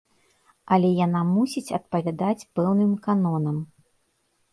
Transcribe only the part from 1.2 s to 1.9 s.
мусіць